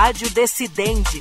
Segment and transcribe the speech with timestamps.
[0.00, 1.20] Rádio Decidente.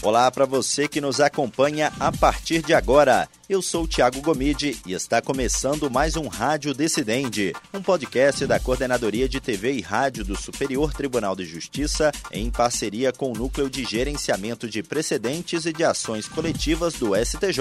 [0.00, 3.28] Olá para você que nos acompanha a partir de agora.
[3.48, 8.58] Eu sou o Tiago Gomide e está começando mais um Rádio Decidente, um podcast da
[8.58, 13.70] Coordenadoria de TV e Rádio do Superior Tribunal de Justiça, em parceria com o Núcleo
[13.70, 17.60] de Gerenciamento de Precedentes e de Ações Coletivas do STJ,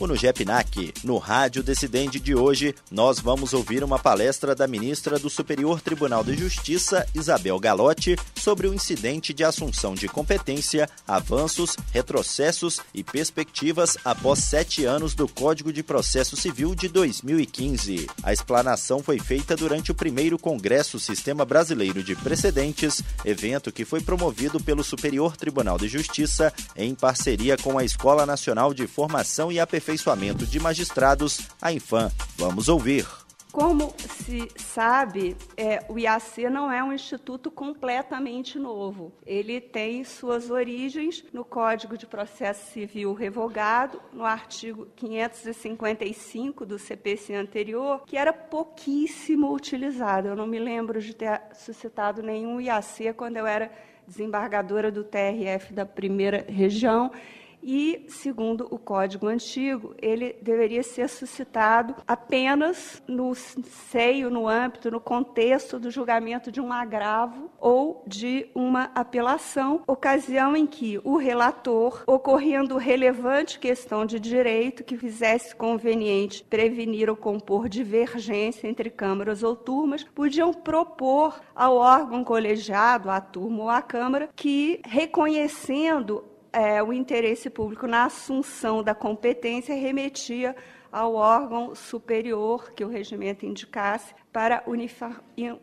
[0.00, 0.94] o NUGEPNAC.
[1.04, 6.24] No Rádio Decidente de hoje, nós vamos ouvir uma palestra da ministra do Superior Tribunal
[6.24, 13.98] de Justiça, Isabel Galotti, sobre o incidente de assunção de competência, avanços, retrocessos e perspectivas
[14.06, 18.06] após sete anos do Código de Processo Civil de 2015.
[18.22, 24.00] A explanação foi feita durante o primeiro Congresso Sistema Brasileiro de Precedentes, evento que foi
[24.00, 29.58] promovido pelo Superior Tribunal de Justiça em parceria com a Escola Nacional de Formação e
[29.58, 32.12] Aperfeiçoamento de Magistrados, a Infam.
[32.36, 33.04] Vamos ouvir.
[33.52, 39.10] Como se sabe, é, o IAC não é um instituto completamente novo.
[39.26, 47.34] Ele tem suas origens no Código de Processo Civil revogado, no artigo 555 do CPC
[47.34, 50.28] anterior, que era pouquíssimo utilizado.
[50.28, 53.72] Eu não me lembro de ter suscitado nenhum IAC quando eu era
[54.06, 57.10] desembargadora do TRF da primeira região
[57.62, 65.00] e, segundo o Código Antigo, ele deveria ser suscitado apenas no seio, no âmbito, no
[65.00, 72.02] contexto do julgamento de um agravo ou de uma apelação, ocasião em que o relator,
[72.06, 79.56] ocorrendo relevante questão de direito que fizesse conveniente prevenir ou compor divergência entre câmaras ou
[79.56, 86.92] turmas, podiam propor ao órgão colegiado, à turma ou à Câmara, que, reconhecendo é, o
[86.92, 90.54] interesse público na assunção da competência remetia
[90.90, 94.64] ao órgão superior que o regimento indicasse para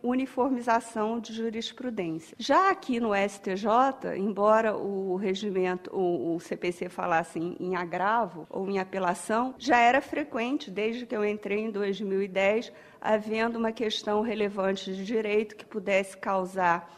[0.04, 2.36] uniformização de jurisprudência.
[2.40, 8.78] Já aqui no STJ, embora o regimento, o, CPC falasse em, em agravo ou em
[8.78, 15.06] apelação, já era frequente, desde que eu entrei em 2010, havendo uma questão relevante de
[15.06, 16.92] direito que pudesse causar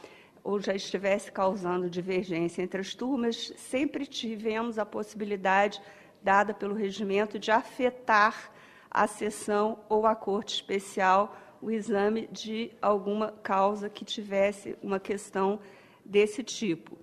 [0.48, 5.82] ou já estivesse causando divergência entre as turmas, sempre tivemos a possibilidade,
[6.24, 8.50] dada pelo regimento, de afetar
[8.90, 15.60] a sessão ou a corte especial o exame de alguma causa que tivesse uma questão
[16.06, 16.98] desse tipo.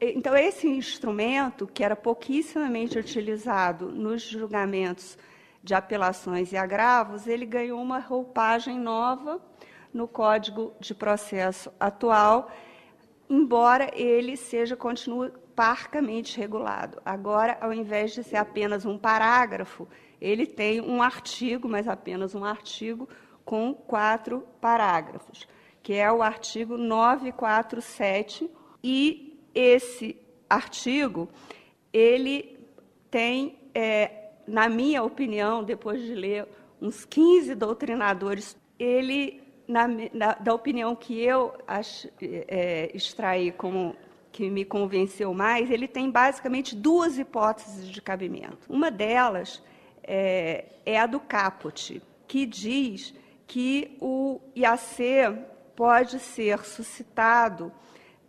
[0.00, 5.16] Então, esse instrumento, que era pouquíssimamente utilizado nos julgamentos
[5.62, 9.40] de apelações e agravos, ele ganhou uma roupagem nova
[9.94, 12.50] no Código de Processo atual,
[13.30, 17.00] embora ele seja continue parcamente regulado.
[17.04, 19.88] Agora, ao invés de ser apenas um parágrafo,
[20.20, 23.08] ele tem um artigo, mas apenas um artigo
[23.44, 25.46] com quatro parágrafos,
[25.82, 28.50] que é o artigo 947
[28.82, 31.28] e esse artigo
[31.92, 32.58] ele
[33.10, 36.48] tem, é, na minha opinião, depois de ler
[36.80, 43.96] uns 15 doutrinadores, ele na, na, da opinião que eu ach, é, extraí como
[44.30, 48.66] que me convenceu mais, ele tem basicamente duas hipóteses de cabimento.
[48.68, 49.62] Uma delas
[50.02, 53.14] é, é a do caput, que diz
[53.46, 55.38] que o IAC
[55.76, 57.72] pode ser suscitado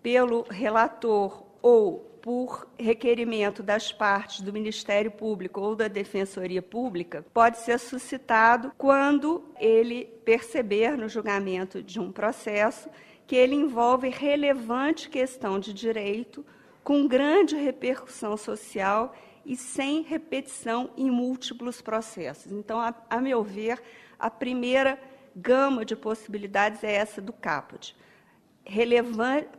[0.03, 7.59] pelo relator ou por requerimento das partes do Ministério Público ou da Defensoria Pública, pode
[7.59, 12.89] ser suscitado quando ele perceber no julgamento de um processo
[13.27, 16.43] que ele envolve relevante questão de direito,
[16.83, 19.15] com grande repercussão social
[19.45, 22.51] e sem repetição em múltiplos processos.
[22.51, 23.79] Então, a, a meu ver,
[24.17, 24.99] a primeira
[25.35, 27.95] gama de possibilidades é essa do caput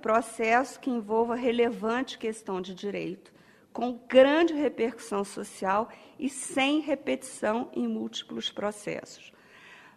[0.03, 3.33] processo que envolva relevante questão de direito,
[3.73, 9.33] com grande repercussão social e sem repetição em múltiplos processos.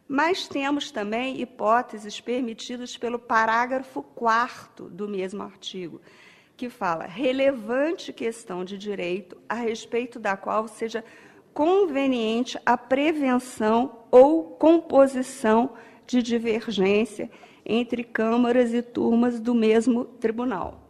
[0.07, 6.01] Mas temos também hipóteses permitidas pelo parágrafo 4 do mesmo artigo,
[6.57, 11.05] que fala relevante questão de direito a respeito da qual seja
[11.53, 15.73] conveniente a prevenção ou composição
[16.05, 17.29] de divergência
[17.69, 20.89] entre câmaras e turmas do mesmo tribunal.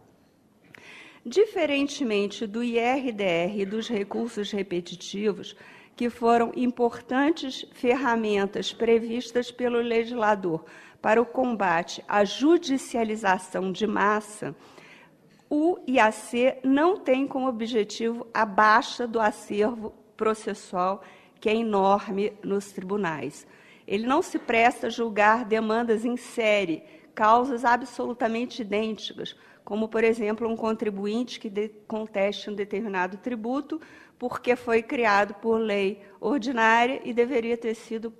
[1.24, 5.54] Diferentemente do IRDR e dos recursos repetitivos,
[5.94, 10.64] que foram importantes ferramentas previstas pelo legislador
[11.02, 14.56] para o combate à judicialização de massa,
[15.50, 21.02] o IAC não tem como objetivo a baixa do acervo processual,
[21.38, 23.46] que é enorme nos tribunais
[23.90, 29.34] Ele não se presta a julgar demandas em série, causas absolutamente idênticas,
[29.64, 31.50] como, por exemplo, um contribuinte que
[31.88, 33.80] conteste um determinado tributo
[34.16, 38.14] porque foi criado por lei ordinária e deveria ter sido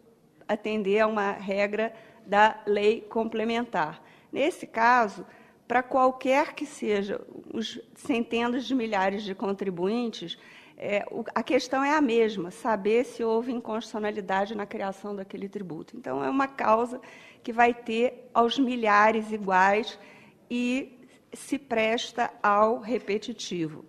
[0.49, 1.95] atender a uma regra
[2.27, 4.03] da lei complementar.
[4.33, 5.25] Nesse caso,
[5.69, 7.21] para qualquer que seja
[7.55, 10.37] os centenas de milhares de contribuintes,
[10.83, 11.05] é,
[11.35, 15.95] a questão é a mesma, saber se houve inconstitucionalidade na criação daquele tributo.
[15.95, 16.99] Então, é uma causa
[17.43, 19.99] que vai ter aos milhares iguais
[20.51, 20.99] e
[21.35, 23.85] se presta ao repetitivo.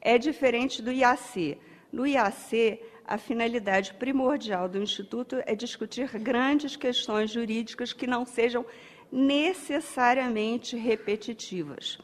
[0.00, 1.58] É diferente do IAC.
[1.90, 8.64] No IAC, a finalidade primordial do Instituto é discutir grandes questões jurídicas que não sejam
[9.10, 11.98] necessariamente repetitivas.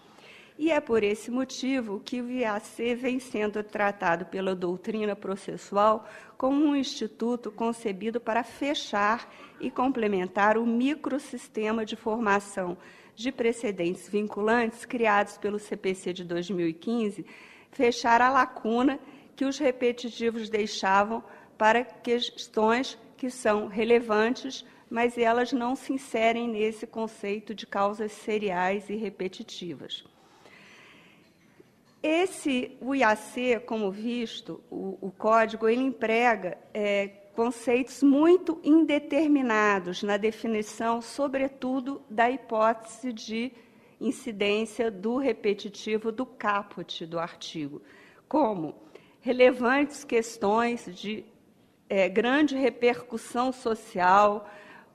[0.58, 6.06] E é por esse motivo que o IAC vem sendo tratado pela doutrina processual
[6.36, 12.76] como um instituto concebido para fechar e complementar o microsistema de formação
[13.14, 17.24] de precedentes vinculantes criados pelo CPC de 2015,
[17.70, 18.98] fechar a lacuna
[19.34, 21.22] que os repetitivos deixavam
[21.56, 28.90] para questões que são relevantes, mas elas não se inserem nesse conceito de causas seriais
[28.90, 30.04] e repetitivas.
[32.02, 40.16] Esse, o IAC, como visto, o, o código, ele emprega é, conceitos muito indeterminados na
[40.16, 43.52] definição, sobretudo, da hipótese de
[44.00, 47.80] incidência do repetitivo do caput do artigo,
[48.28, 48.74] como?
[49.20, 51.24] Relevantes questões de
[51.88, 54.50] é, grande repercussão social,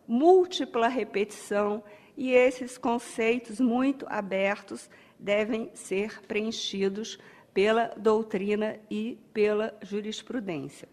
[0.05, 1.81] múltipla repetição,
[2.17, 4.89] e esses conceitos muito abertos
[5.19, 7.17] devem ser preenchidos
[7.53, 10.87] pela doutrina e pela jurisprudência.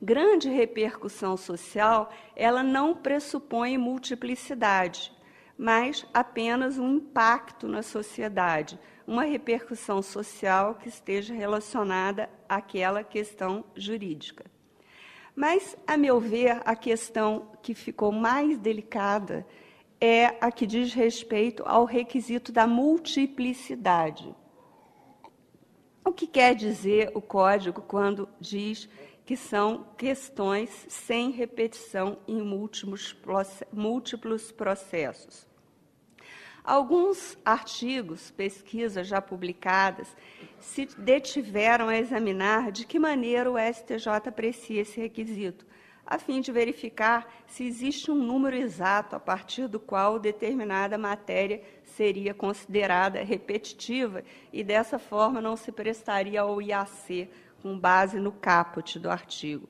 [0.00, 5.10] Grande repercussão social, ela não pressupõe multiplicidade,
[5.56, 14.44] mas apenas um impacto na sociedade, uma repercussão social que esteja relacionada àquela questão jurídica.
[15.34, 19.46] Mas, a meu ver, a questão que ficou mais delicada
[20.00, 24.34] é a que diz respeito ao requisito da multiplicidade.
[26.04, 28.88] O que quer dizer o código quando diz
[29.24, 33.16] que são questões sem repetição em múltiplos,
[33.72, 35.46] múltiplos processos?
[36.62, 40.08] Alguns artigos, pesquisas já publicadas,
[40.58, 45.64] se detiveram a examinar de que maneira o STJ aprecia esse requisito,
[46.06, 51.60] a fim de verificar se existe um número exato a partir do qual determinada matéria
[51.82, 54.22] seria considerada repetitiva
[54.52, 57.28] e, dessa forma, não se prestaria ao IAC
[57.60, 59.68] com base no caput do artigo.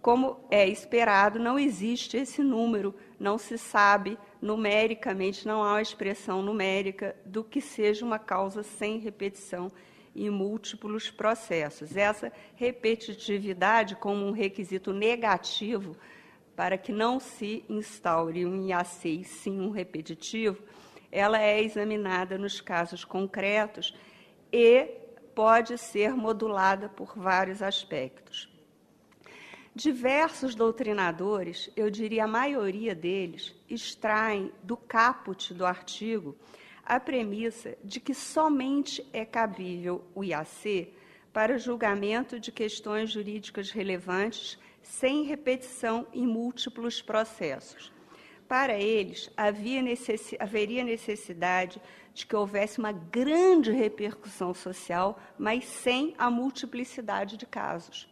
[0.00, 6.40] Como é esperado, não existe esse número, não se sabe numericamente, não há uma expressão
[6.40, 9.70] numérica do que seja uma causa sem repetição
[10.24, 11.96] em múltiplos processos.
[11.96, 15.96] Essa repetitividade, como um requisito negativo
[16.56, 20.62] para que não se instaure um IAC e sim um repetitivo,
[21.10, 23.94] ela é examinada nos casos concretos
[24.52, 24.86] e
[25.34, 28.48] pode ser modulada por vários aspectos.
[29.74, 36.36] Diversos doutrinadores, eu diria a maioria deles, extraem do caput do artigo
[36.88, 40.90] a premissa de que somente é cabível o IAC
[41.34, 47.92] para julgamento de questões jurídicas relevantes sem repetição em múltiplos processos.
[48.48, 49.30] Para eles,
[49.82, 51.78] necessi haveria necessidade
[52.14, 58.08] de que houvesse uma grande repercussão social, mas sem a multiplicidade de casos.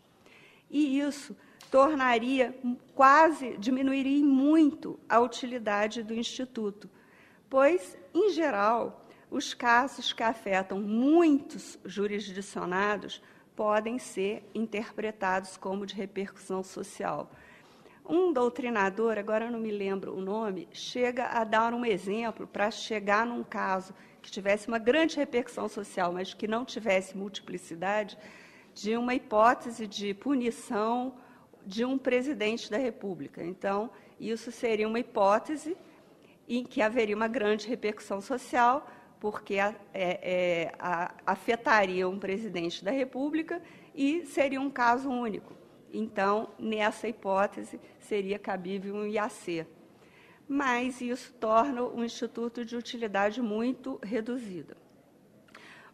[0.70, 1.34] E isso
[1.70, 2.54] tornaria
[2.94, 6.90] quase, diminuiria muito a utilidade do Instituto,
[7.56, 13.22] pois, em geral, os casos que afetam muitos jurisdicionados
[13.56, 17.30] podem ser interpretados como de repercussão social.
[18.06, 23.24] Um doutrinador, agora não me lembro o nome, chega a dar um exemplo para chegar
[23.24, 28.18] num caso que tivesse uma grande repercussão social, mas que não tivesse multiplicidade,
[28.74, 31.14] de uma hipótese de punição
[31.64, 33.42] de um presidente da República.
[33.42, 35.74] Então, isso seria uma hipótese
[36.48, 38.88] em que haveria uma grande repercussão social,
[39.18, 43.62] porque é, é, a, afetaria um presidente da República
[43.94, 45.56] e seria um caso único.
[45.92, 49.66] Então, nessa hipótese, seria cabível um IAC.
[50.48, 54.76] Mas isso torna um instituto de utilidade muito reduzida.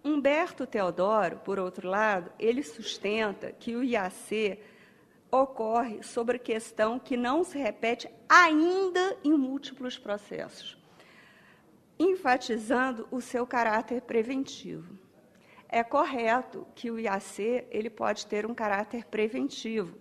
[0.04, 4.58] Humberto Teodoro, por outro lado, ele sustenta que o IAC
[5.32, 10.76] ocorre sobre questão que não se repete ainda em múltiplos processos,
[11.98, 14.98] enfatizando o seu caráter preventivo.
[15.70, 19.96] É correto que o IAC ele pode ter um caráter preventivo,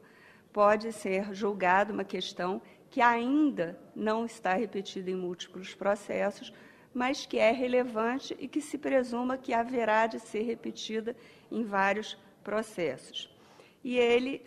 [0.52, 6.52] pode ser julgado uma questão que ainda não está repetida em múltiplos processos,
[6.94, 11.16] mas que é relevante e que se presuma que haverá de ser repetida
[11.50, 13.34] em vários processos.
[13.82, 14.44] E ele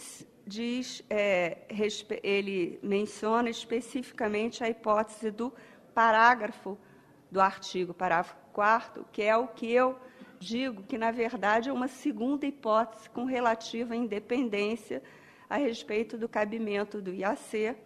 [0.47, 1.59] diz, é,
[2.23, 5.53] ele menciona especificamente a hipótese do
[5.95, 6.79] parágrafo
[7.31, 9.99] do artigo, parágrafo 4 que é o que eu
[10.39, 15.03] digo que, na verdade, é uma segunda hipótese com relativa independência
[15.49, 17.77] a respeito do cabimento do IAC,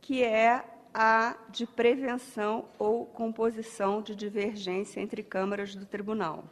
[0.00, 6.44] que é a de prevenção ou composição de divergência entre câmaras do tribunal.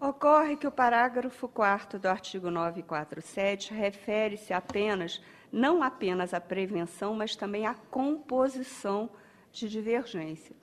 [0.00, 5.20] Ocorre que o parágrafo 4 do artigo 947 refere-se apenas,
[5.52, 9.10] não apenas à prevenção, mas também à composição
[9.52, 10.56] de divergência.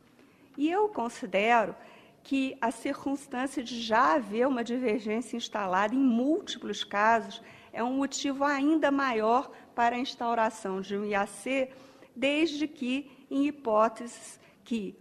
[0.58, 1.76] E eu considero
[2.24, 7.40] que a circunstância de já haver uma divergência instalada em múltiplos casos
[7.72, 11.70] é um motivo ainda maior para a instauração de um IAC,
[12.16, 14.98] desde que em hipóteses que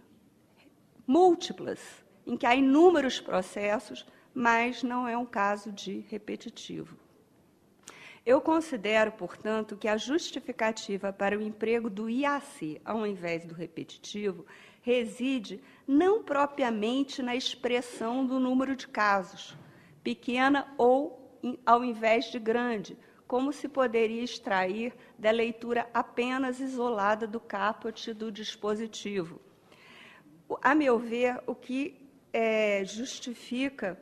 [1.07, 1.81] múltiplas,
[2.23, 4.05] em que há inúmeros processos,
[4.37, 6.95] mas não é um caso de repetitivo.
[8.23, 14.45] Eu considero, portanto, que a justificativa para o emprego do IAC ao invés do repetitivo
[14.83, 19.57] reside não propriamente na expressão do número de casos,
[20.03, 27.39] pequena ou ao invés de grande, como se poderia extrair da leitura apenas isolada do
[27.39, 29.41] caput do dispositivo.
[30.61, 33.99] A meu ver, o que é, justifica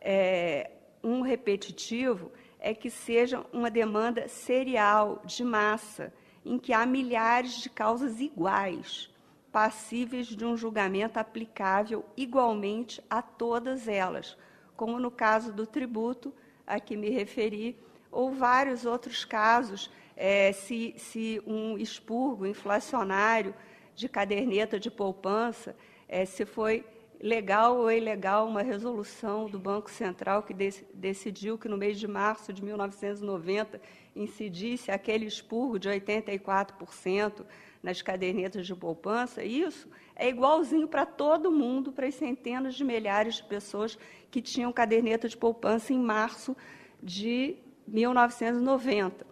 [0.00, 0.70] é,
[1.02, 6.12] um repetitivo é que seja uma demanda serial, de massa,
[6.44, 9.10] em que há milhares de causas iguais,
[9.52, 14.36] passíveis de um julgamento aplicável igualmente a todas elas,
[14.76, 16.32] como no caso do tributo
[16.66, 17.76] a que me referi,
[18.10, 23.54] ou vários outros casos, é, se, se, um expurgo inflacionário
[23.94, 25.74] de caderneta de poupança,
[26.08, 26.84] é, se foi
[27.20, 32.08] legal ou ilegal uma resolução do Banco Central que dec decidiu que no mês de
[32.08, 33.80] março de 1990
[34.16, 37.44] incidisse aquele expurgo de 84%
[37.82, 43.36] nas cadernetas de poupança, isso é igualzinho para todo mundo, para as centenas de milhares
[43.36, 43.98] de pessoas
[44.30, 46.56] que tinham caderneta de poupança em março
[47.02, 49.26] de 1990.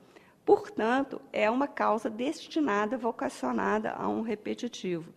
[0.44, 5.12] Portanto, é uma causa destinada, vocacionada a um repetitivo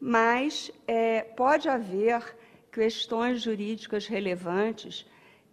[0.00, 2.36] mas é, pode haver
[2.70, 5.06] questões jurídicas relevantes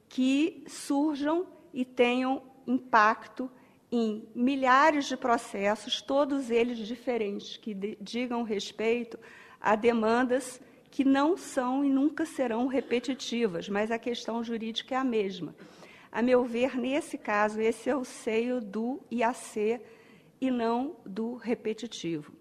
[0.08, 3.50] que surjam e tenham impacto
[3.92, 9.18] em milhares de processos, todos eles diferentes, que digam respeito
[9.60, 10.60] a demandas
[10.92, 15.56] que não são e nunca serão repetitivas, mas a questão jurídica é a mesma.
[16.12, 19.82] A meu ver, nesse caso, esse é o seio do IAC
[20.40, 22.32] e não do repetitivo.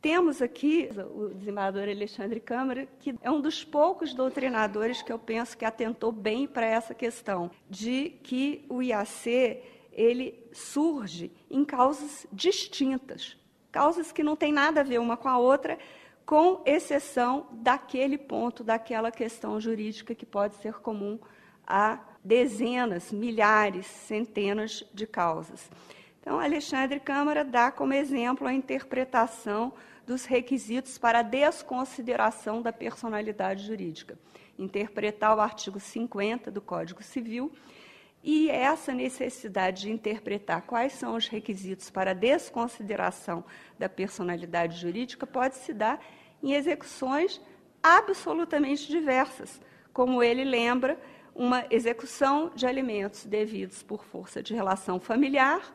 [0.00, 5.58] Temos aqui o desembargador Alexandre Câmara, que é um dos poucos doutrinadores que eu penso
[5.58, 9.60] que atentou bem para essa questão, de que o IAC
[9.92, 13.36] ele surge em causas distintas,
[13.72, 15.76] causas que não têm nada a ver uma com a outra,
[16.24, 21.18] com exceção daquele ponto, daquela questão jurídica que pode ser comum
[21.66, 25.68] a dezenas, milhares, centenas de causas.
[26.28, 29.72] Então, Alexandre Câmara dá como exemplo a interpretação
[30.06, 34.18] dos requisitos para desconsideração da personalidade jurídica.
[34.58, 37.50] Interpretar o artigo 50 do Código Civil
[38.22, 43.42] e essa necessidade de interpretar quais são os requisitos para desconsideração
[43.78, 45.98] da personalidade jurídica pode se dar
[46.42, 47.40] em execuções
[47.82, 49.62] absolutamente diversas,
[49.94, 51.00] como ele lembra,
[51.34, 55.74] uma execução de alimentos devidos por força de relação familiar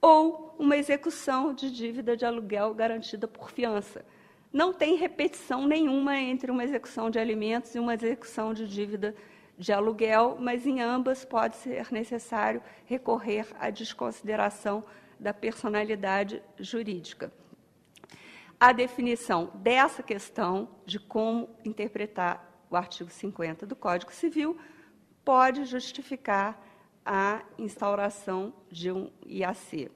[0.00, 4.04] ou uma execução de dívida de aluguel garantida por fiança.
[4.52, 9.14] Não tem repetição nenhuma entre uma execução de alimentos e uma execução de dívida
[9.58, 14.84] de aluguel, mas em ambas pode ser necessário recorrer à desconsideração
[15.18, 17.32] da personalidade jurídica.
[18.58, 24.56] A definição dessa questão de como interpretar o artigo 50 do Código Civil
[25.24, 26.62] pode justificar
[27.06, 29.88] a instauração de um IAC.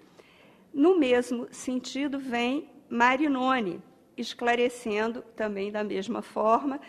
[0.73, 3.83] No mesmo sentido, vem Marinoni,
[4.17, 6.81] esclarecendo também da mesma forma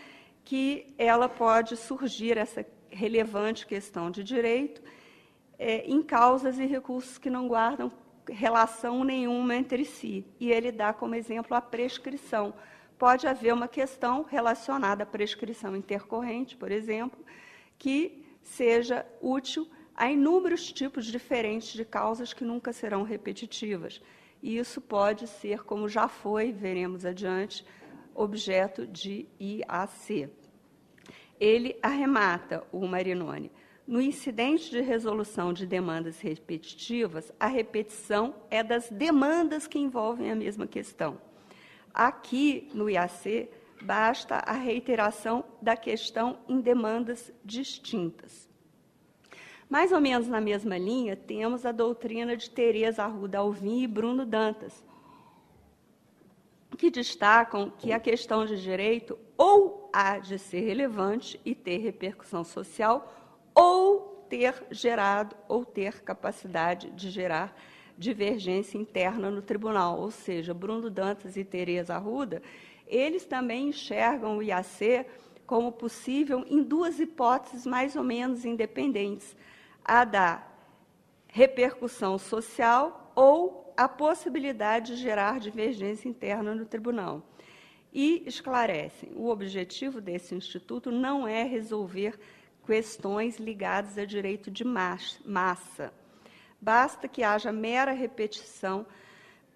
[0.44, 4.80] que ela pode surgir, essa relevante questão de direito,
[5.58, 7.90] é, em causas e recursos que não guardam
[8.28, 10.24] relação nenhuma entre si.
[10.38, 12.54] E ele dá como exemplo a prescrição.
[12.98, 17.18] Pode haver uma questão relacionada à prescrição intercorrente, por exemplo,
[17.78, 24.00] que seja útil a inúmeros tipos diferentes de causas que nunca serão repetitivas.
[24.42, 27.64] E isso pode ser, como já foi, veremos adiante,
[28.14, 30.28] objeto de IAC.
[31.38, 33.50] Ele arremata o Marinoni.
[33.86, 40.36] No incidente de resolução de demandas repetitivas, a repetição é das demandas que envolvem a
[40.36, 41.20] mesma questão.
[41.92, 43.50] Aqui, no IAC,
[43.82, 48.51] basta a reiteração da questão em demandas distintas.
[49.72, 54.26] Mais ou menos na mesma linha, temos a doutrina de Teresa Arruda Alvim e Bruno
[54.26, 54.84] Dantas,
[56.76, 62.44] que destacam que a questão de direito ou há de ser relevante e ter repercussão
[62.44, 63.10] social,
[63.54, 67.56] ou ter gerado ou ter capacidade de gerar
[67.96, 69.98] divergência interna no tribunal.
[70.00, 72.42] Ou seja, Bruno Dantas e Tereza Arruda,
[72.86, 75.06] eles também enxergam o IAC
[75.46, 79.34] como possível em duas hipóteses mais ou menos independentes:
[79.84, 80.46] a da
[81.28, 87.22] repercussão social ou a possibilidade de gerar divergência interna no tribunal.
[87.92, 92.18] E esclarecem: o objetivo desse instituto não é resolver
[92.64, 95.92] questões ligadas a direito de massa.
[96.60, 98.86] Basta que haja mera repetição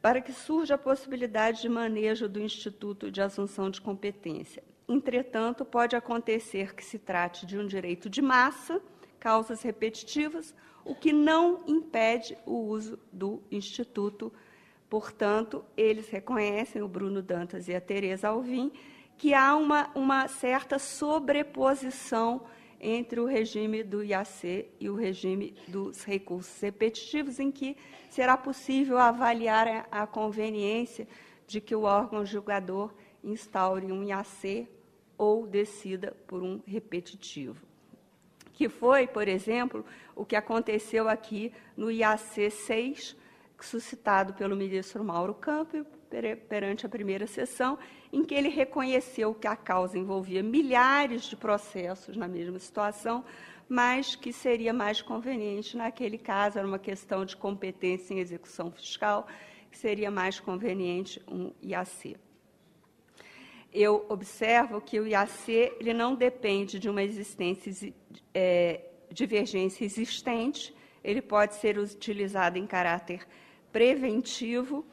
[0.03, 4.63] para que surja a possibilidade de manejo do Instituto de Assunção de Competência.
[4.89, 8.81] Entretanto, pode acontecer que se trate de um direito de massa,
[9.27, 10.55] causas repetitivas,
[10.85, 14.33] o que não impede o uso do Instituto.
[14.89, 18.71] Portanto, eles reconhecem, o Bruno Dantas e a Tereza Alvim,
[19.19, 22.43] que há uma, uma certa sobreposição
[22.81, 27.77] entre o regime do IAC e o regime dos recursos repetitivos, em que
[28.09, 31.09] será possível avaliar a conveniência
[31.49, 34.69] de que o órgão julgador instaure um IAC
[35.19, 37.66] ou decida por um repetitivo
[38.57, 43.15] que foi, por exemplo, o que aconteceu aqui no IAC 6,
[43.61, 45.85] suscitado pelo ministro Mauro Campo
[46.49, 47.79] perante a primeira sessão,
[48.11, 53.25] em que ele reconheceu que a causa envolvia milhares de processos na mesma situação,
[53.69, 59.27] mas que seria mais conveniente naquele caso, era uma questão de competência em execução fiscal,
[59.71, 62.17] que seria mais conveniente um IAC
[63.77, 67.93] eu observo que o IAC ele não depende de uma existência
[68.33, 68.81] é,
[69.13, 73.27] divergência existente, ele pode ser utilizado em caráter
[73.71, 74.85] preventivo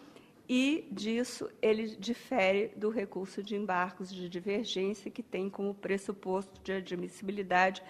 [0.48, 6.74] e disso ele difere do recurso de embargos de divergência que tem como pressuposto de
[6.74, 7.82] admissibilidade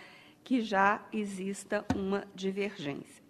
[0.44, 3.23] que já exista uma divergência.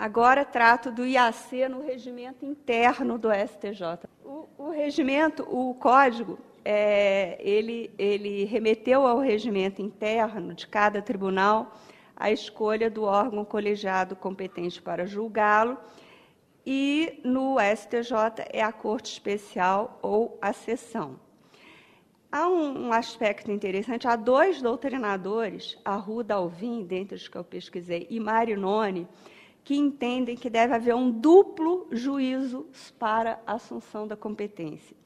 [0.00, 4.08] Agora trato do IAC no regimento interno do STJ.
[4.24, 11.72] O, o regimento, o código, é, ele, ele remeteu ao regimento interno de cada tribunal
[12.16, 15.76] a escolha do órgão colegiado competente para julgá-lo,
[16.64, 21.18] e no STJ é a Corte Especial ou a Seção.
[22.30, 28.06] Há um, um, aspecto interessante, há dois doutrinadores, Arruda Alvim, dentre os que eu pesquisei,
[28.08, 29.08] e Marinoni,
[29.68, 32.66] que entendem que deve haver um duplo juízo
[32.98, 34.96] para a assunção da competência.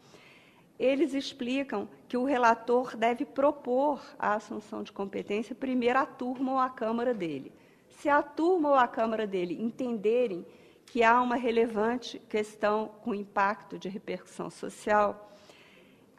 [0.79, 6.59] Eles explicam que o relator deve propor a assunção de competência primeiro à turma ou
[6.61, 7.51] à Câmara dele.
[7.89, 10.47] Se a turma ou a Câmara dele entenderem
[10.87, 15.29] que há uma relevante questão com impacto de repercussão social,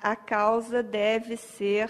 [0.02, 1.90] a causa deve ser.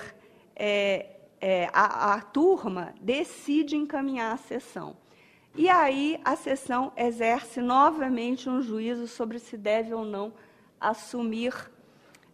[0.55, 4.95] É, é, a, a turma decide encaminhar a sessão.
[5.55, 10.33] E aí a sessão exerce novamente um juízo sobre se deve ou não
[10.81, 11.53] assumir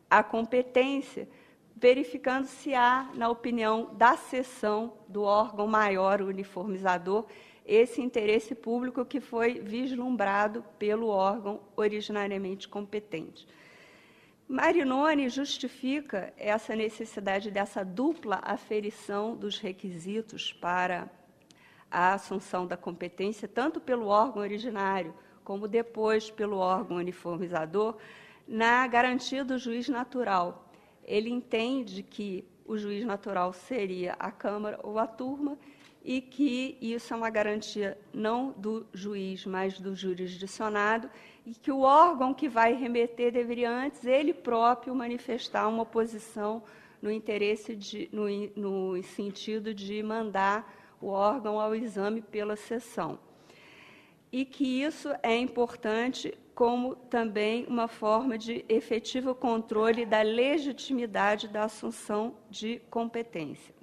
[0.09, 1.27] a competência,
[1.75, 7.25] verificando se há, na opinião da sessão do órgão maior uniformizador,
[7.65, 13.45] esse interesse público que foi vislumbrado pelo órgão originariamente competente.
[14.47, 21.07] Marinoni justifica essa necessidade dessa dupla aferição dos requisitos para
[21.91, 27.97] a assunção da competência, tanto pelo órgão originário como depois pelo órgão uniformizador,
[28.47, 30.69] na garantia do juiz natural.
[31.03, 35.57] Ele entende que o juiz natural seria a Câmara ou a turma
[36.03, 41.09] e que isso é uma garantia não do juiz, mas do jurisdicionado,
[41.45, 46.63] e que o órgão que vai remeter deveria antes ele próprio manifestar uma posição
[47.01, 53.19] no interesse de, no, no sentido de mandar o órgão ao exame pela sessão.
[54.31, 61.63] E que isso é importante como também uma forma de efetivo controle da legitimidade da
[61.63, 63.73] assunção de competência.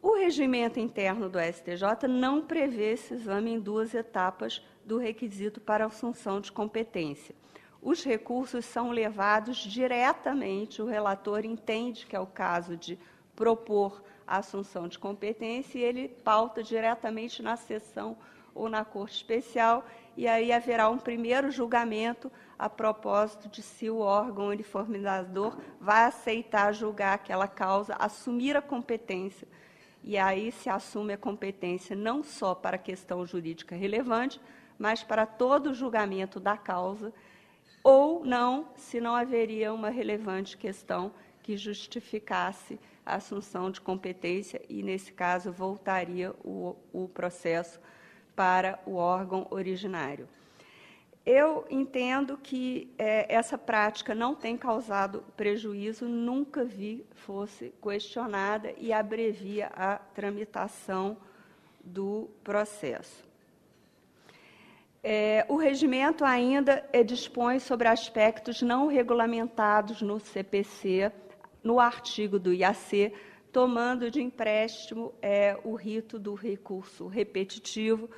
[0.00, 5.86] O regimento interno do STJ não prevê esse exame em duas etapas do requisito para
[5.86, 7.34] assunção de competência.
[7.82, 12.98] Os recursos são levados diretamente, o relator entende que é o caso de
[13.34, 18.16] propor a assunção de competência e ele pauta diretamente na sessão
[18.54, 19.84] ou na corte especial
[20.16, 26.74] e aí haverá um primeiro julgamento a propósito de se o órgão uniformizador vai aceitar
[26.74, 29.46] julgar aquela causa, assumir a competência.
[30.02, 34.40] E aí se assume a competência não só para a questão jurídica relevante,
[34.76, 37.12] mas para todo o julgamento da causa,
[37.82, 41.12] ou não, se não haveria uma relevante questão
[41.42, 42.78] que justificasse
[43.14, 47.80] assunção de competência, e nesse caso voltaria o, o processo
[48.34, 50.28] para o órgão originário.
[51.26, 58.92] Eu entendo que é, essa prática não tem causado prejuízo, nunca vi fosse questionada e
[58.92, 61.18] abrevia a tramitação
[61.84, 63.28] do processo.
[65.02, 71.12] É, o regimento ainda é, dispõe sobre aspectos não regulamentados no CPC,
[71.62, 73.12] no artigo do IAC,
[73.52, 78.08] tomando de empréstimo é, o rito do recurso repetitivo,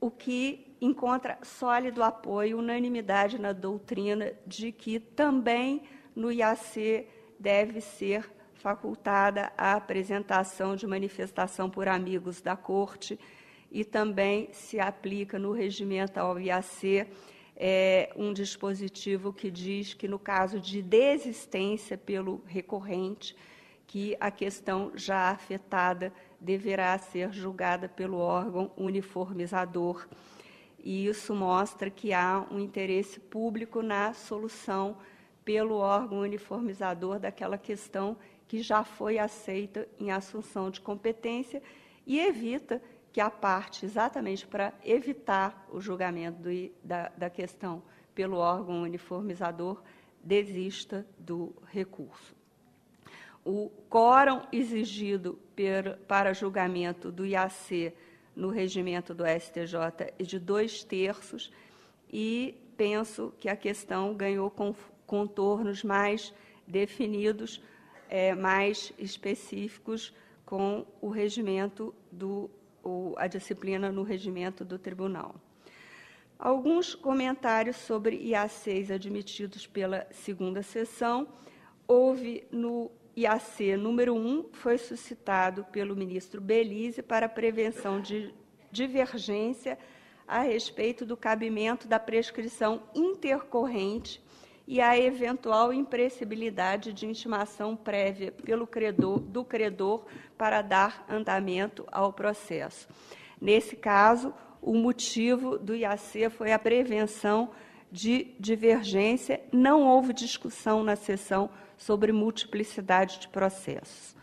[0.00, 5.82] o que encontra sólido apoio, unanimidade na doutrina de que também
[6.14, 13.18] no IAC deve ser facultada a apresentação de manifestação por amigos da corte
[13.70, 17.06] e também se aplica no regimento ao IAC
[17.60, 23.36] é, um dispositivo que diz que no caso de desistência pelo recorrente,
[23.84, 30.06] que a questão já afetada deverá ser julgada pelo órgão uniformizador.
[30.78, 34.96] E isso mostra que há um interesse público na solução
[35.44, 38.16] pelo órgão uniformizador daquela questão
[38.46, 41.60] que já foi aceita em assunção de competência
[42.06, 42.80] e evita
[43.18, 46.50] que a parte, exatamente para evitar o julgamento do,
[46.84, 47.82] da, da questão
[48.14, 49.82] pelo órgão uniformizador,
[50.22, 52.32] desista do recurso.
[53.44, 57.92] O quórum exigido per, para julgamento do IAC
[58.36, 61.50] no regimento do STJ é de dois terços
[62.08, 64.48] e penso que a questão ganhou
[65.04, 66.32] contornos mais
[66.64, 67.60] definidos,
[68.08, 70.14] é, mais específicos
[70.46, 72.48] com o regimento do
[72.82, 75.34] o, a disciplina no regimento do tribunal.
[76.38, 81.26] Alguns comentários sobre IACs admitidos pela segunda sessão.
[81.86, 88.32] Houve no IAC número 1 foi suscitado pelo ministro Belize para prevenção de
[88.70, 89.76] divergência
[90.28, 94.22] a respeito do cabimento da prescrição intercorrente
[94.68, 100.04] e a eventual impressibilidade de intimação prévia pelo credor, do credor
[100.36, 102.86] para dar andamento ao processo.
[103.40, 107.50] Nesse caso, o motivo do IAC foi a prevenção
[107.90, 114.14] de divergência, não houve discussão na sessão sobre multiplicidade de processos.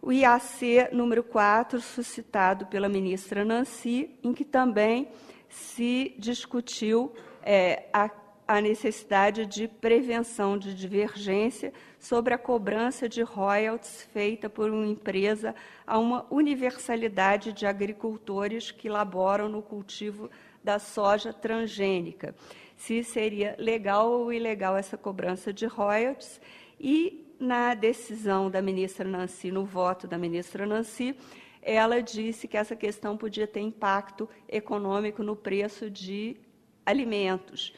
[0.00, 5.08] O IAC número 4, suscitado pela ministra Nancy, em que também
[5.48, 8.08] se discutiu é, a,
[8.46, 15.54] a necessidade de prevenção de divergência sobre a cobrança de royalties feita por uma empresa
[15.86, 20.30] a uma universalidade de agricultores que laboram no cultivo
[20.62, 22.34] da soja transgênica,
[22.76, 26.40] se seria legal ou ilegal essa cobrança de royalties.
[26.78, 31.16] E na decisão da ministra Nancy, no voto da ministra Nancy,
[31.62, 36.36] ela disse que essa questão podia ter impacto econômico no preço de
[36.84, 37.72] alimentos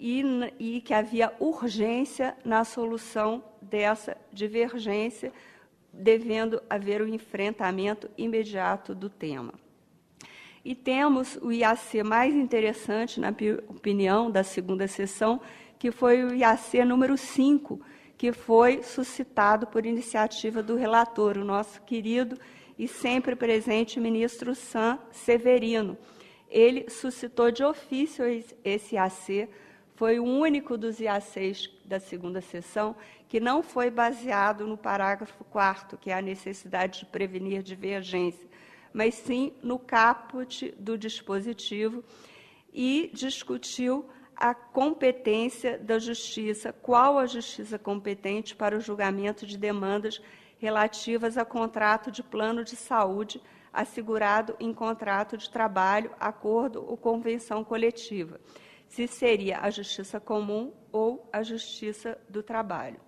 [0.00, 0.24] e,
[0.58, 5.30] e que havia urgência na solução dessa divergência,
[5.92, 9.52] devendo haver o um enfrentamento imediato do tema.
[10.64, 13.28] E temos o IAC mais interessante, na
[13.68, 15.40] opinião da segunda sessão,
[15.78, 17.80] que foi o IAC número 5,
[18.16, 22.38] que foi suscitado por iniciativa do relator, o nosso querido
[22.78, 25.96] e sempre presente ministro San Severino.
[26.48, 28.24] Ele suscitou de ofício
[28.64, 29.48] esse IAC,
[30.00, 32.96] foi o único dos IACs da segunda sessão
[33.28, 38.48] que não foi baseado no parágrafo 4 que é a necessidade de prevenir divergência,
[38.94, 42.02] mas sim no caput do dispositivo
[42.72, 50.18] e discutiu a competência da justiça, qual a justiça competente para o julgamento de demandas
[50.58, 53.38] relativas a contrato de plano de saúde
[53.70, 58.40] assegurado em contrato de trabalho, acordo ou convenção coletiva,
[58.90, 63.00] se seria a justiça comum ou a justiça do trabalho.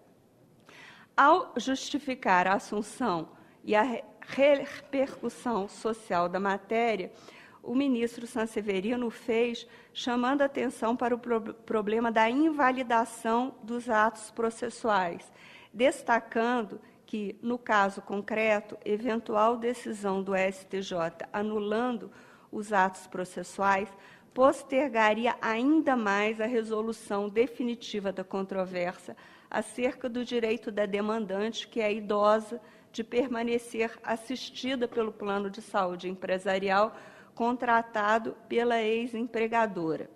[1.17, 3.31] Ao justificar a assunção
[3.65, 7.13] e a repercussão social da matéria,
[7.61, 15.33] o ministro Sanseverino fez chamando atenção para o pro problema da invalidação dos atos processuais,
[15.75, 22.11] destacando que, no caso concreto, eventual decisão do STJ anulando
[22.53, 23.89] os atos processuais
[24.35, 29.17] postergaria ainda mais a resolução definitiva da controvérsia
[29.51, 36.09] acerca do direito da demandante, que é idosa, de permanecer assistida pelo plano de saúde
[36.09, 36.97] empresarial
[37.35, 40.11] contratado pela ex-empregadora.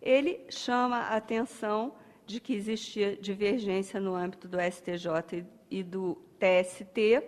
[0.00, 1.94] Ele chama a atenção
[2.26, 7.22] de que existia divergência no âmbito do STJ e do TST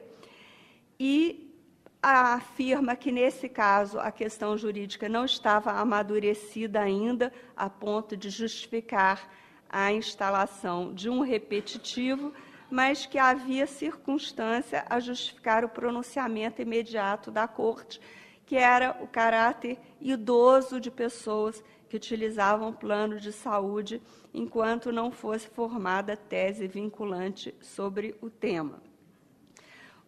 [0.98, 1.45] e
[2.02, 9.28] afirma que, nesse caso, a questão jurídica não estava amadurecida ainda a ponto de justificar
[9.68, 12.32] a instalação de um repetitivo,
[12.70, 18.00] mas que havia circunstância a justificar o pronunciamento imediato da Corte,
[18.44, 24.00] que era o caráter idoso de pessoas que utilizavam plano de saúde
[24.32, 28.85] enquanto não fosse formada tese vinculante sobre o tema.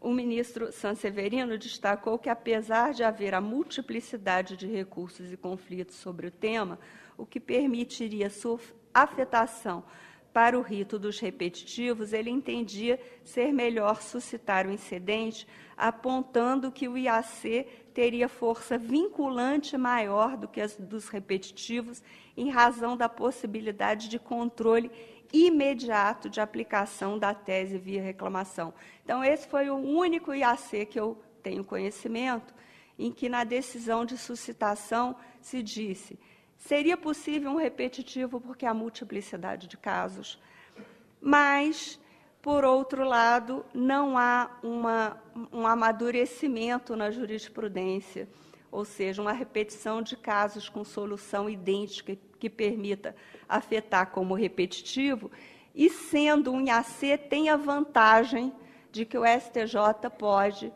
[0.01, 6.29] O ministro Sanseverino destacou que, apesar de haver a multiplicidade de recursos e conflitos sobre
[6.29, 6.79] o tema,
[7.17, 8.61] o que permitiria sua
[8.95, 9.83] afetação
[10.33, 16.97] para o rito dos repetitivos, ele entendia ser melhor suscitar o incidente, apontando que o
[16.97, 22.03] IAC teria força vinculante maior do que as dos repetitivos,
[22.37, 24.93] em razão da possibilidade de controle
[25.33, 28.73] imediato de aplicação da tese via reclamação.
[29.05, 32.55] Então, esse foi o único IAC que eu tenho conhecimento
[32.99, 36.19] em que, na decisão de suscitação, se disse
[36.59, 40.39] seria possível um repetitivo porque há multiplicidade de casos,
[41.21, 41.99] mas
[42.43, 45.21] por outro lado, não há uma,
[45.53, 48.29] um amadurecimento na jurisprudência,
[48.71, 53.15] ou seja, uma repetição de casos com solução idêntica que permita
[53.49, 55.31] afetar como repetitivo,
[55.75, 58.53] e sendo um IAC, tem a vantagem
[58.91, 60.73] de que o STJ pode,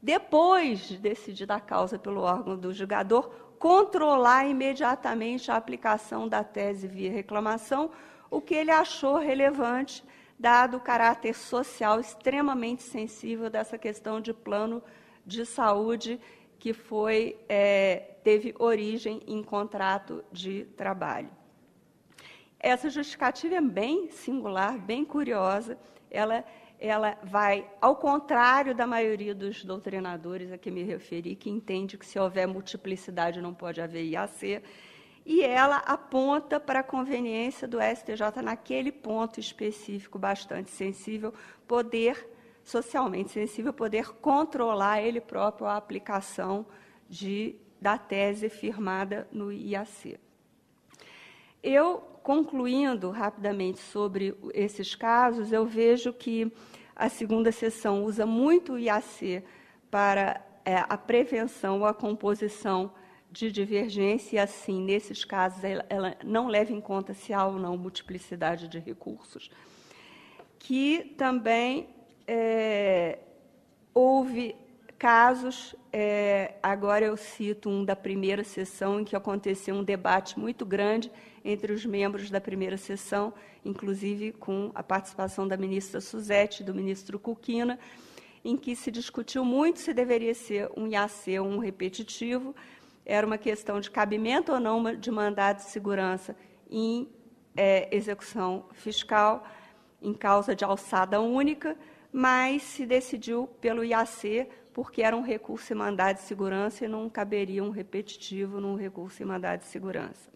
[0.00, 6.88] depois de decidir a causa pelo órgão do julgador, controlar imediatamente a aplicação da tese
[6.88, 7.90] via reclamação,
[8.30, 10.04] o que ele achou relevante
[10.38, 14.82] dado o caráter social extremamente sensível dessa questão de plano
[15.24, 16.20] de saúde
[16.62, 21.28] que foi é, teve origem em contrato de trabalho.
[22.60, 25.76] Essa justificativa é bem singular, bem curiosa.
[26.08, 26.44] Ela,
[26.78, 32.06] ela vai ao contrário da maioria dos doutrinadores a que me referi, que entende que
[32.06, 34.62] se houver multiplicidade não pode haver IAC
[35.26, 41.34] e ela aponta para a conveniência do STJ naquele ponto específico bastante sensível,
[41.66, 42.24] poder
[42.64, 46.66] socialmente sensível, poder controlar ele próprio a aplicação
[47.08, 50.18] de, da tese firmada no IAC.
[51.62, 56.52] Eu, concluindo rapidamente sobre esses casos, eu vejo que
[56.94, 59.42] a segunda sessão usa muito o IAC
[59.90, 62.92] para é, a prevenção ou a composição
[63.30, 67.58] de divergência, e assim, nesses casos, ela, ela, não leva em conta se há ou
[67.58, 69.50] não multiplicidade de recursos,
[70.58, 71.88] que também
[72.34, 73.18] é,
[73.92, 74.56] houve
[74.98, 80.64] casos, é, agora eu cito um da primeira sessão, em que aconteceu um debate muito
[80.64, 81.12] grande
[81.44, 87.18] entre os membros da primeira sessão, inclusive com a participação da ministra Suzete do ministro
[87.18, 87.78] Cuquina,
[88.42, 92.56] em que se discutiu muito se deveria ser um IAC ou um repetitivo,
[93.04, 96.34] era uma questão de cabimento ou não de mandado de segurança
[96.70, 97.10] em
[97.54, 99.46] é, execução fiscal,
[100.00, 101.76] em causa de alçada única,
[102.12, 107.08] mas se decidiu pelo IAC, porque era um recurso em mandado de segurança e não
[107.08, 110.30] caberia um repetitivo num recurso em mandado de segurança.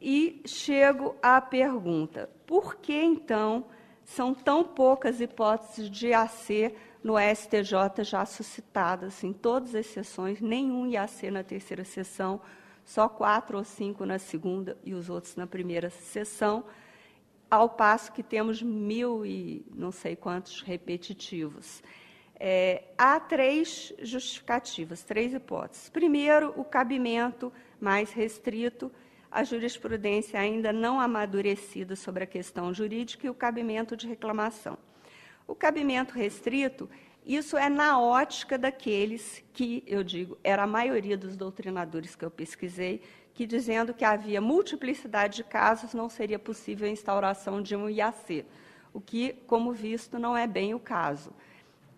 [0.00, 3.64] E chego à pergunta: por que então
[4.04, 10.86] são tão poucas hipóteses de IAC no STJ já suscitadas em todas as sessões, nenhum
[10.86, 12.40] IAC na terceira sessão,
[12.84, 16.64] só quatro ou cinco na segunda e os outros na primeira sessão,
[17.50, 21.82] ao passo que temos mil e não sei quantos repetitivos.
[22.38, 25.88] É, há três justificativas, três hipóteses.
[25.88, 28.92] Primeiro, o cabimento mais restrito,
[29.30, 34.76] a jurisprudência ainda não amadurecida sobre a questão jurídica e o cabimento de reclamação.
[35.46, 36.88] O cabimento restrito
[37.26, 42.30] Isso é na ótica daqueles que, eu digo, era a maioria dos doutrinadores que eu
[42.30, 43.02] pesquisei,
[43.36, 48.46] que dizendo que havia multiplicidade de casos, não seria possível a instauração de um IAC,
[48.94, 51.30] o que, como visto, não é bem o caso,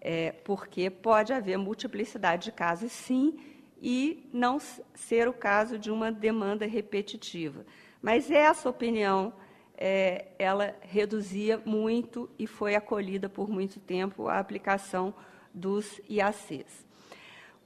[0.00, 3.38] é, porque pode haver multiplicidade de casos, sim,
[3.80, 4.58] e não
[4.92, 7.64] ser o caso de uma demanda repetitiva.
[8.02, 9.32] Mas essa opinião,
[9.76, 15.14] é, ela reduzia muito e foi acolhida por muito tempo a aplicação
[15.54, 16.87] dos IACs.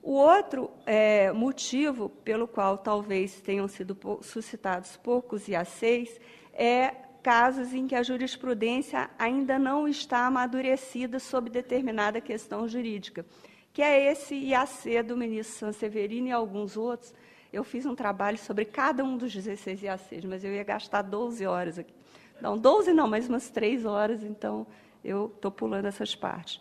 [0.02, 6.20] O outro é, motivo pelo qual talvez tenham sido suscitados poucos IACs
[6.52, 13.24] é casos em que a jurisprudência ainda não está amadurecida sobre determinada questão jurídica,
[13.72, 17.14] que é esse IAC do ministro Sanseverino e alguns outros.
[17.52, 21.46] Eu fiz um trabalho sobre cada um dos 16 IACs, mas eu ia gastar 12
[21.46, 21.94] horas aqui.
[22.40, 24.66] Não, 12 não, mas umas 3 horas, então
[25.04, 26.60] eu estou pulando essas partes.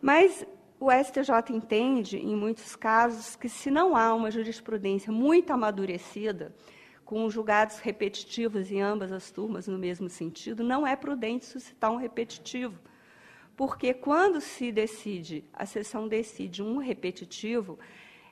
[0.00, 0.46] Mas
[0.80, 6.54] o STJ entende, em muitos casos, que se não há uma jurisprudência muito amadurecida,
[7.04, 11.96] com julgados repetitivos em ambas as turmas no mesmo sentido, não é prudente suscitar um
[11.96, 12.78] repetitivo.
[13.56, 17.78] Porque quando se decide, a sessão decide um repetitivo,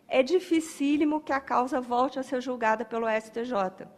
[0.06, 3.88] é dificílimo que a causa volte a ser julgada pelo STJ.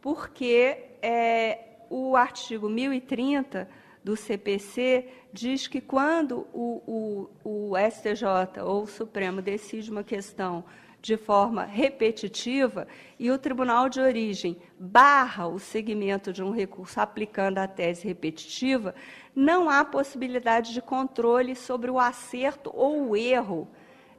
[0.00, 1.58] Porque é,
[1.90, 3.68] o artigo 1030
[4.04, 10.64] do CPC diz que quando o, o, o STJ ou o Supremo decide uma questão
[11.00, 12.86] de forma repetitiva
[13.18, 18.94] e o tribunal de origem barra o segmento de um recurso aplicando a tese repetitiva,
[19.34, 23.68] não há possibilidade de controle sobre o acerto ou o erro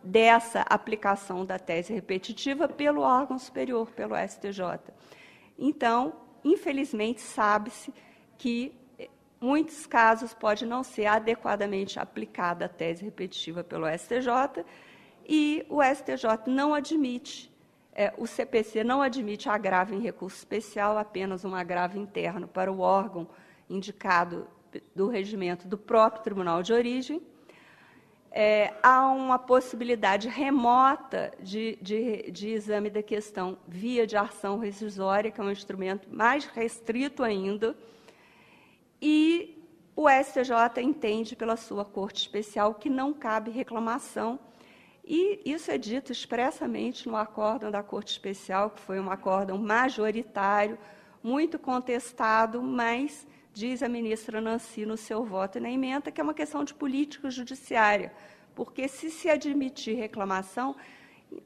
[0.04, 4.80] dessa aplicação da tese repetitiva pelo órgão superior, pelo STJ.
[5.58, 7.94] Então, infelizmente, sabe-se
[8.38, 8.76] que
[9.44, 14.64] muitos casos pode não ser adequadamente aplicada a tese repetitiva pelo STJ
[15.28, 17.52] e o STJ não admite,
[17.94, 22.80] é, o CPC não admite agravo em recurso especial, apenas um agravo interno para o
[22.80, 23.28] órgão
[23.70, 24.48] indicado
[24.96, 27.22] do regimento do próprio tribunal de origem.
[28.32, 35.30] É, há uma possibilidade remota de, de, de, exame da questão via de ação rescisória,
[35.30, 37.76] que é um instrumento mais restrito ainda,
[39.06, 39.62] e
[39.98, 44.40] o STJ entende pela sua corte especial que não cabe reclamação.
[45.04, 50.80] E isso é dito expressamente no acórdão da Corte Especial, que foi um acórdão majoritário,
[51.22, 56.34] muito contestado, mas diz a ministra Nancy no seu voto na emenda que é uma
[56.34, 58.14] questão de política judiciária,
[58.56, 60.78] porque se se admitir reclamação,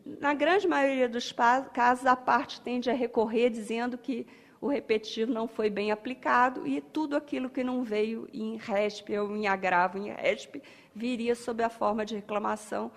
[0.05, 1.33] na grande maioria dos
[1.73, 4.25] casos a parte tende a recorrer dizendo que
[4.59, 9.35] o repetitivo não foi bem aplicado e tudo aquilo que não veio em RESP ou
[9.35, 10.61] em agravo em RESP
[10.95, 12.91] viria sob a forma de reclamação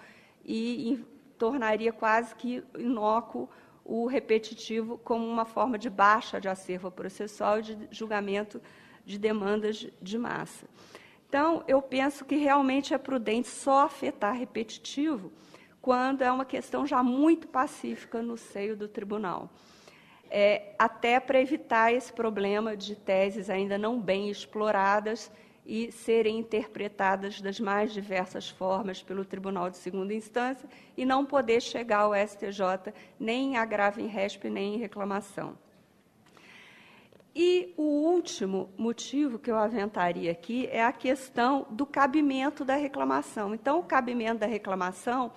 [0.44, 1.04] e, e
[1.38, 3.48] tornaria quase que inócuo
[3.84, 8.60] o repetitivo como uma forma de baixa de acervo processual e de julgamento
[9.04, 10.66] de demandas de massa.
[11.28, 15.32] Então, eu penso que realmente é prudente só afetar repetitivo
[15.80, 19.50] quando é uma questão já muito pacífica no seio do tribunal
[20.30, 25.30] é, até para evitar esse problema de teses ainda não bem exploradas
[25.66, 31.60] e serem interpretadas das mais diversas formas pelo Tribunal de Segunda Instância e não poder
[31.60, 35.58] chegar ao STJ nem em agravo em resp nem em reclamação.
[37.34, 43.54] E o último motivo que eu aventaria aqui é a questão do cabimento da reclamação.
[43.54, 45.30] Então, o cabimento da reclamação,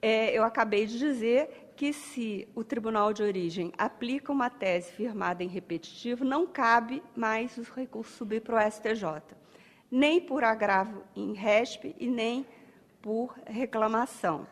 [0.00, 5.44] é, eu acabei de dizer que se o tribunal de origem aplica uma tese firmada
[5.44, 9.22] em repetitivo, não cabe mais os recursos subir para o STJ,
[9.90, 12.46] nem por agravo em RESP e nem
[13.02, 14.46] por reclamação.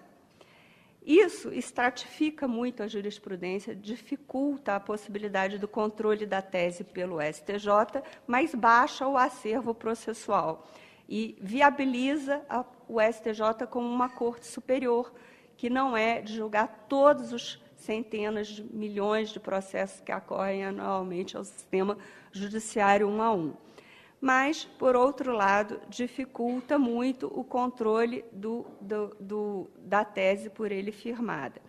[1.04, 8.54] Isso estratifica muito a jurisprudência, dificulta a possibilidade do controle da tese pelo STJ, mas
[8.54, 10.66] baixa o acervo processual
[11.06, 15.12] e viabiliza a, o STJ como uma corte superior,
[15.56, 21.36] que não é de julgar todos os centenas de milhões de processos que ocorrem anualmente
[21.36, 21.98] ao sistema
[22.32, 23.54] judiciário um a um.
[24.20, 30.90] Mas, por outro lado, dificulta muito o controle do, do, do, da tese por ele
[30.90, 31.60] firmada.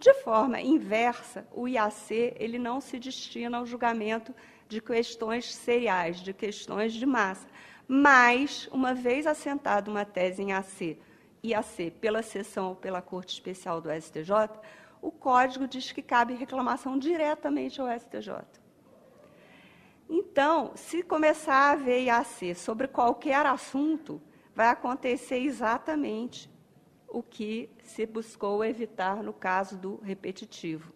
[0.00, 4.34] De forma inversa, o IAC ele não se destina ao julgamento
[4.68, 7.46] de questões seriais, de questões de massa.
[7.86, 10.96] Mas, uma vez assentada uma tese em AC
[11.42, 14.32] IAC pela sessão ou pela Corte Especial do STJ,
[15.00, 18.44] o Código diz que cabe reclamação diretamente ao STJ.
[20.08, 24.20] Então, se começar a haver IAC sobre qualquer assunto,
[24.54, 26.50] vai acontecer exatamente
[27.06, 30.92] o que se buscou evitar no caso do repetitivo,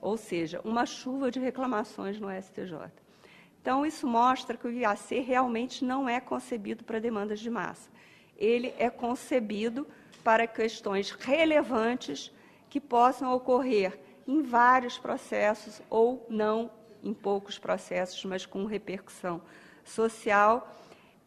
[0.00, 2.90] ou seja, uma chuva de reclamações no STJ.
[3.60, 7.90] Então, isso mostra que o IAC realmente não é concebido para demandas de massa.
[8.36, 9.86] Ele é concebido
[10.22, 12.32] para questões relevantes
[12.68, 16.70] que possam ocorrer em vários processos ou não
[17.02, 19.40] em poucos processos, mas com repercussão
[19.84, 20.76] social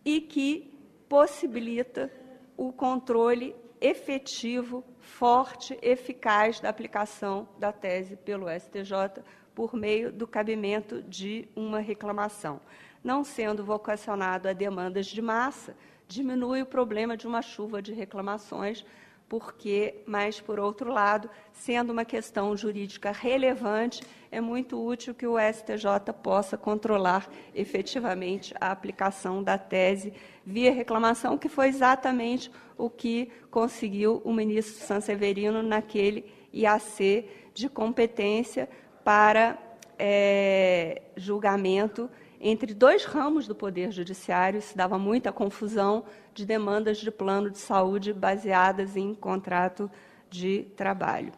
[0.04, 2.12] e que possibilita
[2.58, 9.24] o controle efetivo, forte, eficaz da aplicação da tese pelo STJ
[9.56, 12.60] por meio do cabimento de uma reclamação.
[13.04, 15.76] Não sendo vocacionado a demandas de massa,
[16.10, 18.84] diminui o problema de uma chuva de reclamações,
[19.30, 24.02] porque, mas por outro lado, sendo uma questão jurídica relevante,
[24.32, 30.12] é muito útil que o STJ possa controlar efetivamente a aplicação da tese
[30.44, 38.68] via reclamação, que foi exatamente o que conseguiu o ministro Sanseverino naquele IAC de competência
[39.04, 39.60] para
[40.00, 47.12] é, julgamento entre dois ramos do Poder Judiciário, se dava muita confusão de demandas de
[47.12, 49.92] plano de saúde baseadas em contrato
[50.30, 51.34] de trabalho.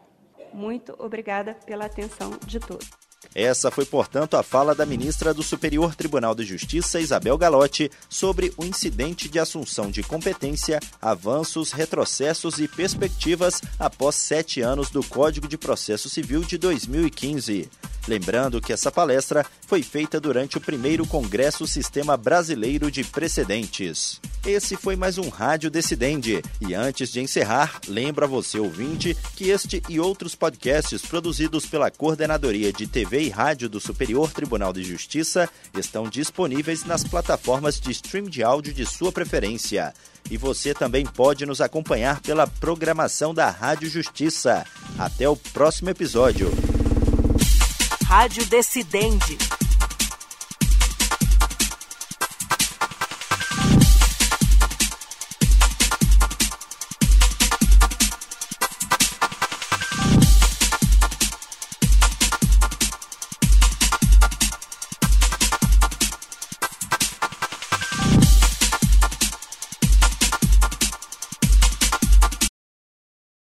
[0.52, 2.90] Muito obrigada pela atenção de todos.
[3.34, 8.52] Essa foi, portanto, a fala da ministra do Superior Tribunal de Justiça, Isabel Galotti, sobre
[8.58, 15.48] o incidente de assunção de competência, avanços, retrocessos e perspectivas após sete anos do Código
[15.48, 17.70] de Processo Civil de 2015.
[18.06, 24.20] Lembrando que essa palestra foi feita durante o primeiro Congresso Sistema Brasileiro de Precedentes.
[24.44, 26.42] Esse foi mais um Rádio Decidente.
[26.60, 32.72] E antes de encerrar, lembra você ouvinte que este e outros podcasts produzidos pela Coordenadoria
[32.72, 35.48] de TV e Rádio do Superior Tribunal de Justiça
[35.78, 39.94] estão disponíveis nas plataformas de stream de áudio de sua preferência.
[40.28, 44.64] E você também pode nos acompanhar pela programação da Rádio Justiça.
[44.98, 46.50] Até o próximo episódio.
[48.12, 49.38] Rádio Decidente